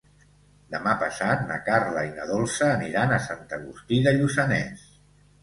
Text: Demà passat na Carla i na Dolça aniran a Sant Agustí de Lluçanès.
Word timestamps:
Demà 0.75 0.93
passat 1.01 1.43
na 1.51 1.57
Carla 1.67 2.05
i 2.07 2.09
na 2.15 2.25
Dolça 2.31 2.71
aniran 2.79 3.15
a 3.19 3.21
Sant 3.27 3.45
Agustí 3.59 4.01
de 4.09 4.17
Lluçanès. 4.19 4.91